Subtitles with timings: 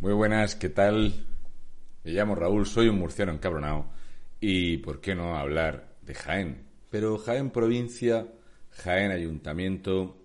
[0.00, 1.26] muy buenas, ¿qué tal?
[2.04, 3.86] Me llamo Raúl, soy un murciano encabronado
[4.40, 6.62] y ¿por qué no hablar de Jaén?
[6.90, 8.28] Pero Jaén provincia,
[8.70, 10.16] Jaén ayuntamiento,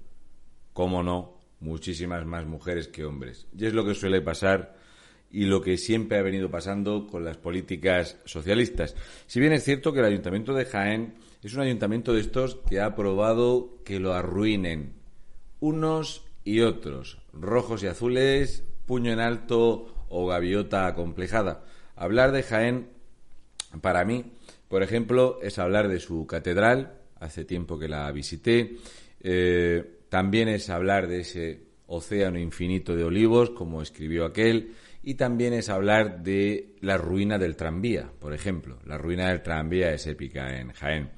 [0.72, 1.34] ¿Cómo no?
[1.60, 3.46] Muchísimas más mujeres que hombres.
[3.56, 4.76] Y es lo que suele pasar
[5.30, 8.96] y lo que siempre ha venido pasando con las políticas socialistas.
[9.26, 12.80] Si bien es cierto que el Ayuntamiento de Jaén es un ayuntamiento de estos que
[12.80, 14.94] ha probado que lo arruinen
[15.60, 21.64] unos y otros, rojos y azules, puño en alto o gaviota acomplejada.
[21.96, 22.88] Hablar de Jaén,
[23.80, 24.32] para mí,
[24.74, 28.74] por ejemplo, es hablar de su catedral, hace tiempo que la visité,
[29.20, 35.52] eh, también es hablar de ese océano infinito de olivos, como escribió aquel, y también
[35.52, 38.80] es hablar de la ruina del tranvía, por ejemplo.
[38.84, 41.12] La ruina del tranvía es épica en Jaén.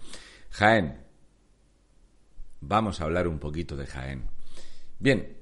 [0.51, 0.99] Jaén.
[2.61, 4.25] Vamos a hablar un poquito de Jaén.
[4.99, 5.35] Bien,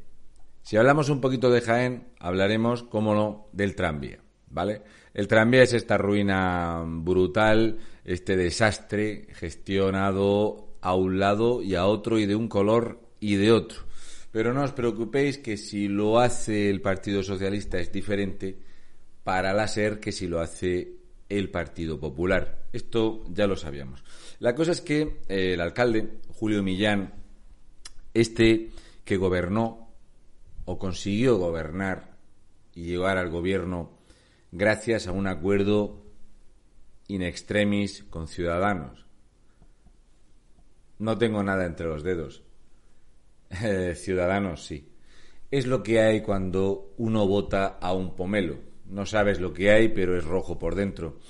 [0.62, 4.20] si hablamos un poquito de Jaén, hablaremos, cómo no, del tranvía,
[4.51, 4.83] ¿vale?
[5.12, 12.19] El tranvía es esta ruina brutal, este desastre gestionado a un lado y a otro
[12.19, 13.83] y de un color y de otro.
[14.31, 18.59] Pero no os preocupéis que si lo hace el Partido Socialista es diferente
[19.23, 20.97] para la SER que si lo hace
[21.29, 22.67] el Partido Popular.
[22.73, 24.05] Esto ya lo sabíamos.
[24.41, 27.14] La cosa es que eh, el alcalde, Julio Millán,
[28.13, 28.70] este
[29.05, 29.89] que gobernó
[30.64, 32.17] o consiguió gobernar
[32.75, 33.91] y llegar al gobierno
[34.53, 36.04] gracias a un acuerdo
[37.09, 39.05] in extremis con Ciudadanos.
[40.98, 42.42] No tengo nada entre los dedos.
[43.63, 44.89] Eh, ciudadanos sí.
[45.48, 48.59] Es lo que hay cuando uno vota a un pomelo.
[48.87, 51.20] No sabes lo que hay, pero es rojo por dentro.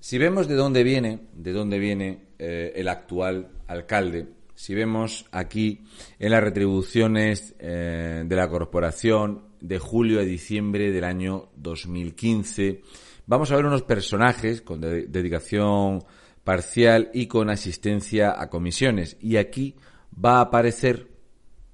[0.00, 5.84] Si vemos de dónde viene, de dónde viene eh, el actual alcalde, si vemos aquí
[6.18, 12.82] en las retribuciones eh, de la corporación de julio a diciembre del año 2015.
[13.26, 16.04] Vamos a ver unos personajes con dedicación
[16.44, 19.16] parcial y con asistencia a comisiones.
[19.20, 19.74] Y aquí
[20.12, 21.10] va a aparecer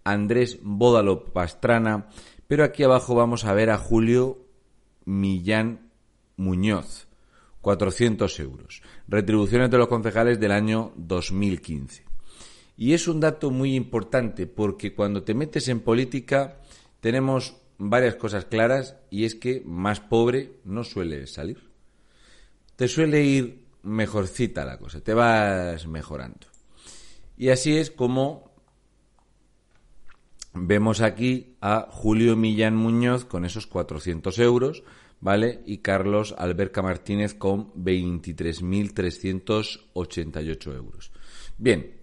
[0.04, 2.08] Andrés Bódalo Pastrana,
[2.48, 4.46] pero aquí abajo vamos a ver a Julio
[5.04, 5.90] Millán
[6.36, 7.06] Muñoz,
[7.60, 8.82] 400 euros.
[9.08, 12.04] Retribuciones de los concejales del año 2015.
[12.76, 16.58] Y es un dato muy importante porque cuando te metes en política
[17.00, 17.56] tenemos
[17.88, 21.68] varias cosas claras y es que más pobre no suele salir.
[22.76, 26.46] Te suele ir mejorcita la cosa, te vas mejorando.
[27.36, 28.52] Y así es como
[30.54, 34.84] vemos aquí a Julio Millán Muñoz con esos 400 euros,
[35.20, 35.62] ¿vale?
[35.66, 41.10] Y Carlos Alberca Martínez con 23.388 euros.
[41.58, 41.96] Bien,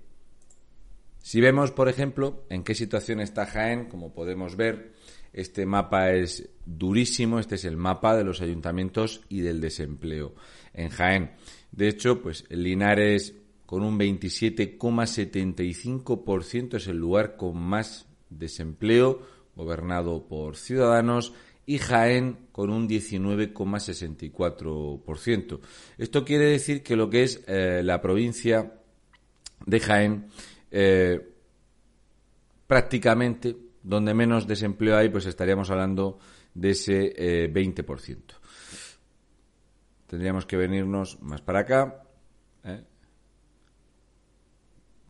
[1.22, 4.91] si vemos, por ejemplo, en qué situación está Jaén, como podemos ver,
[5.34, 10.35] este mapa es durísimo, este es el mapa de los ayuntamientos y del desempleo
[10.73, 11.31] en Jaén.
[11.72, 13.34] De hecho, pues Linares
[13.66, 19.22] con un 27,75% es el lugar con más desempleo
[19.56, 21.34] gobernado por ciudadanos
[21.66, 25.59] y Jaén con un 19,64%.
[26.00, 28.73] Esto quiere decir que lo que es eh, la provincia
[29.66, 30.29] de Jaén
[30.72, 31.19] eh,
[32.65, 36.20] prácticamente donde menos desempleo hay, pues estaríamos hablando
[36.54, 38.18] de ese 20%.
[38.18, 38.24] Eh,
[40.08, 42.02] Tendríamos que venirnos más para acá
[42.64, 42.84] ¿eh?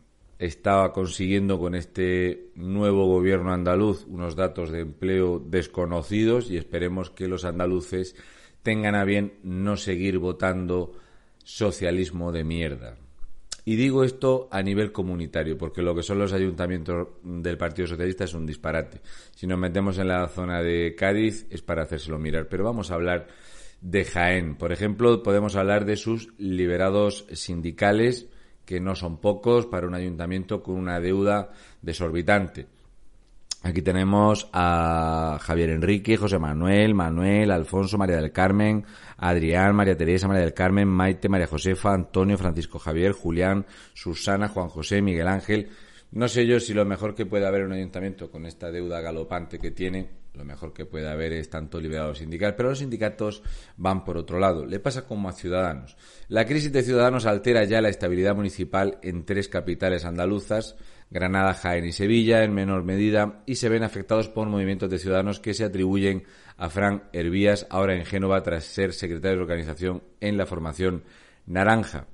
[0.41, 7.29] estaba consiguiendo con este nuevo gobierno andaluz unos datos de empleo desconocidos y esperemos que
[7.29, 8.17] los andaluces
[8.65, 10.91] tengan a bien no seguir votando
[11.45, 12.97] socialismo de mierda.
[13.65, 18.25] Y digo esto a nivel comunitario, porque lo que son los ayuntamientos del Partido Socialista
[18.25, 19.01] es un disparate.
[19.37, 22.49] Si nos metemos en la zona de Cádiz es para hacérselo mirar.
[22.49, 23.29] Pero vamos a hablar
[23.81, 24.57] de Jaén.
[24.57, 28.27] Por ejemplo, podemos hablar de sus liberados sindicales,
[28.65, 32.67] que no son pocos para un ayuntamiento con una deuda desorbitante.
[33.63, 38.85] Aquí tenemos a Javier Enrique, José Manuel, Manuel, Alfonso, María del Carmen,
[39.17, 44.69] Adrián, María Teresa, María del Carmen, Maite, María Josefa, Antonio, Francisco Javier, Julián, Susana, Juan
[44.69, 45.71] José, Miguel Ángel.
[46.11, 49.01] No sé yo si lo mejor que puede haber en un ayuntamiento con esta deuda
[49.01, 53.43] galopante que tiene, lo mejor que puede haber es tanto liberado sindical, pero los sindicatos
[53.77, 54.65] van por otro lado.
[54.65, 55.97] Le pasa como a Ciudadanos.
[56.29, 60.77] La crisis de Ciudadanos altera ya la estabilidad municipal en tres capitales andaluzas,
[61.11, 65.41] Granada, Jaén y Sevilla en menor medida y se ven afectados por movimientos de ciudadanos
[65.41, 66.25] que se atribuyen
[66.57, 71.05] a Fran Hervías, ahora en Génova, tras ser secretario de organización en la formación
[71.47, 72.07] Naranja.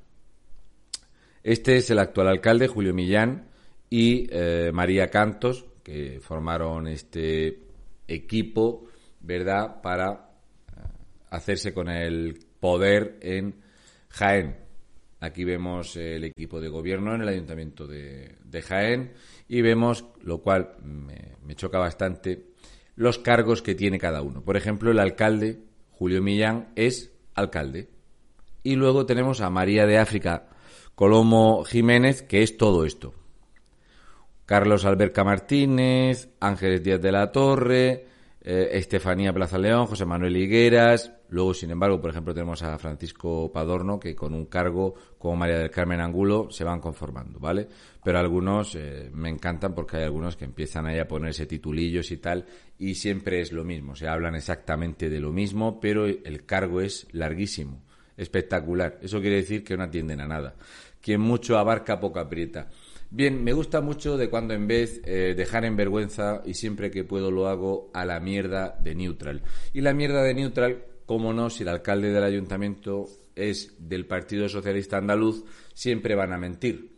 [1.43, 3.49] Este es el actual alcalde, Julio Millán,
[3.91, 7.61] y eh, María Cantos, que formaron este
[8.09, 8.87] equipo,
[9.21, 10.31] ¿verdad?, para
[10.69, 10.81] eh,
[11.31, 13.55] hacerse con el poder en
[14.09, 14.65] Jaén.
[15.21, 19.13] Aquí vemos el equipo de gobierno en el Ayuntamiento de, Jaén
[19.49, 22.53] y vemos, lo cual me, choca bastante,
[22.95, 24.43] los cargos que tiene cada uno.
[24.43, 25.61] Por ejemplo, el alcalde,
[25.91, 27.89] Julio Millán, es alcalde.
[28.63, 30.49] Y luego tenemos a María de África
[30.95, 33.15] Colomo Jiménez, que es todo esto.
[34.47, 38.07] Carlos Alberca Martínez, Ángeles Díaz de la Torre,
[38.43, 43.51] eh, Estefanía Plaza León, José Manuel Higueras, Luego, sin embargo, por ejemplo, tenemos a Francisco
[43.51, 47.67] Padorno, que con un cargo como María del Carmen Angulo se van conformando, ¿vale?
[48.05, 52.19] Pero algunos eh, me encantan porque hay algunos que empiezan ahí a ponerse titulillos y
[52.19, 52.47] tal,
[52.79, 57.09] y siempre es lo mismo, se hablan exactamente de lo mismo, pero el cargo es
[57.11, 57.83] larguísimo,
[58.17, 59.01] espectacular.
[59.03, 60.55] Eso quiere decir que no atienden a nada.
[61.01, 62.69] Quien mucho abarca, poco aprieta.
[63.17, 67.05] Bien, me gusta mucho de cuando en vez eh, dejar en vergüenza, y siempre que
[67.05, 69.45] puedo lo hago, a la mierda de Neutral.
[69.73, 73.07] Y la mierda de Neutral cómo no, si el alcalde del ayuntamiento
[73.37, 75.45] es del Partido Socialista Andaluz,
[75.75, 76.91] siempre van a mentir.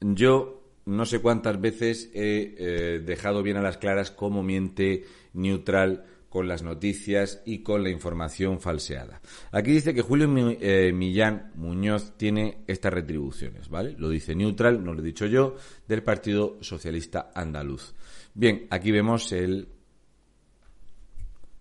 [0.00, 5.04] Yo no sé cuántas veces he eh, dejado bien a las claras cómo miente
[5.34, 6.04] Neutral
[6.36, 9.22] con las noticias y con la información falseada.
[9.52, 10.28] Aquí dice que Julio
[10.60, 13.94] eh, Millán Muñoz tiene estas retribuciones, ¿vale?
[13.96, 15.56] Lo dice Neutral, no lo he dicho yo,
[15.88, 17.94] del Partido Socialista Andaluz.
[18.34, 19.68] Bien, aquí vemos el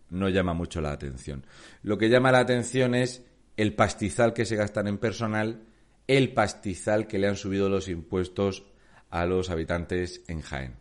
[0.09, 1.45] no llama mucho la atención.
[1.83, 3.23] Lo que llama la atención es
[3.57, 5.61] el pastizal que se gastan en personal,
[6.07, 8.63] el pastizal que le han subido los impuestos
[9.09, 10.75] a los habitantes en Jaén.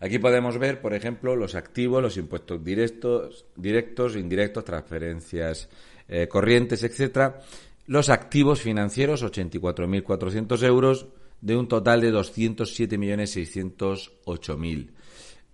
[0.00, 5.68] Aquí podemos ver, por ejemplo, los activos, los impuestos directos, directos, indirectos, transferencias
[6.08, 7.40] eh, corrientes, etcétera,
[7.86, 11.06] los activos financieros, 84.400 euros,
[11.40, 14.90] de un total de 207.608.000.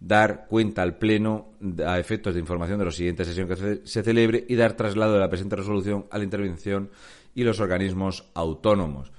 [0.00, 1.52] dar cuenta al Pleno
[1.86, 5.20] a efectos de información de la siguiente sesión que se celebre y dar traslado de
[5.20, 6.90] la presente resolución a la intervención
[7.34, 9.12] y los organismos autónomos.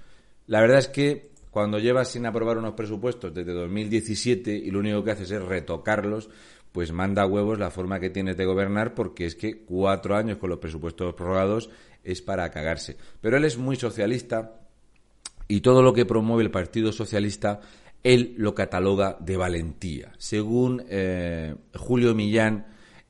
[0.48, 5.04] La verdad es que Cuando llevas sin aprobar unos presupuestos desde 2017 y lo único
[5.04, 6.30] que haces es retocarlos,
[6.72, 10.52] pues manda huevos la forma que tienes de gobernar porque es que cuatro años con
[10.52, 11.72] los presupuestos prorrogados
[12.04, 12.98] es para cagarse.
[13.22, 14.60] Pero él es muy socialista
[15.48, 17.62] y todo lo que promueve el Partido Socialista
[18.08, 20.14] él lo cataloga de valentía.
[20.18, 22.68] Según eh, Julio Millán,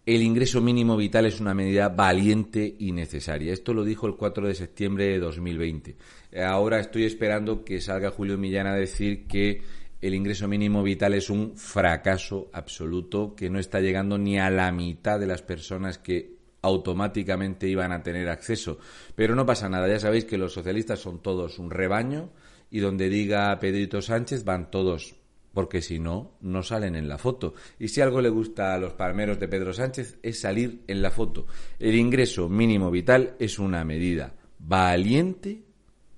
[0.07, 3.53] el ingreso mínimo vital es una medida valiente y necesaria.
[3.53, 5.95] Esto lo dijo el 4 de septiembre de 2020.
[6.43, 9.61] Ahora estoy esperando que salga Julio Millán a decir que
[10.01, 14.71] el ingreso mínimo vital es un fracaso absoluto, que no está llegando ni a la
[14.71, 18.79] mitad de las personas que automáticamente iban a tener acceso.
[19.15, 22.31] Pero no pasa nada, ya sabéis que los socialistas son todos un rebaño
[22.69, 25.15] y donde diga Pedrito Sánchez van todos
[25.57, 27.55] porque si no, no salen en la foto.
[27.79, 31.09] Y si algo le gusta a los palmeros de Pedro Sánchez es salir en la
[31.09, 31.47] foto.
[31.79, 35.63] El ingreso mínimo vital es una medida valiente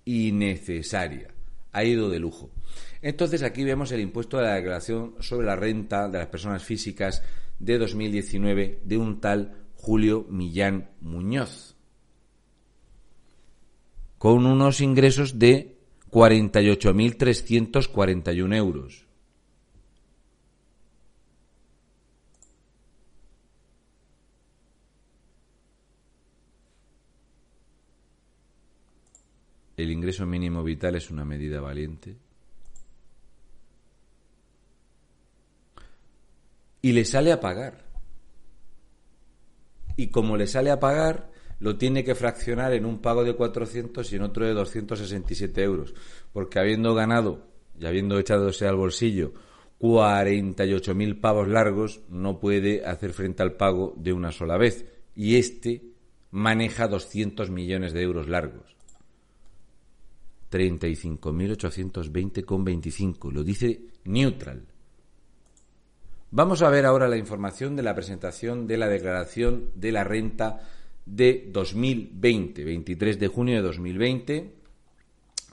[0.03, 1.33] y necesaria.
[1.71, 2.51] Ha ido de lujo.
[3.01, 7.23] Entonces aquí vemos el impuesto de la declaración sobre la renta de las personas físicas
[7.59, 11.77] de 2019 de un tal Julio Millán Muñoz,
[14.17, 15.78] con unos ingresos de
[16.11, 19.09] 48.341 euros.
[29.83, 32.15] el ingreso mínimo vital es una medida valiente.
[36.81, 37.85] Y le sale a pagar.
[39.95, 41.28] Y como le sale a pagar,
[41.59, 45.93] lo tiene que fraccionar en un pago de 400 y en otro de 267 euros.
[46.31, 47.47] Porque habiendo ganado
[47.79, 49.33] y habiendo echadose al bolsillo
[49.79, 54.85] 48.000 pavos largos, no puede hacer frente al pago de una sola vez.
[55.15, 55.83] Y este
[56.31, 58.75] maneja 200 millones de euros largos.
[60.51, 63.31] 35.820,25.
[63.31, 64.63] Lo dice neutral.
[66.31, 70.61] Vamos a ver ahora la información de la presentación de la declaración de la renta
[71.05, 74.53] de 2020, 23 de junio de 2020.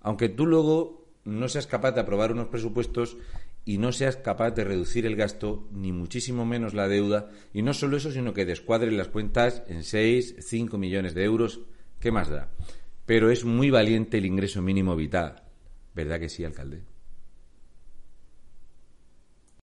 [0.00, 3.18] Aunque tú luego no seas capaz de aprobar unos presupuestos
[3.66, 7.74] y no seas capaz de reducir el gasto, ni muchísimo menos la deuda, y no
[7.74, 11.60] solo eso, sino que descuadres las cuentas en 6, 5 millones de euros,
[12.00, 12.48] ¿qué más da?
[13.06, 15.42] Pero es muy valiente el ingreso mínimo vital,
[15.94, 16.82] ¿verdad que sí, alcalde?